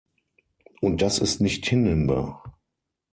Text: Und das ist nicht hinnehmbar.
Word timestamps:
Und 0.81 1.03
das 1.03 1.19
ist 1.19 1.41
nicht 1.41 1.67
hinnehmbar. 1.67 2.57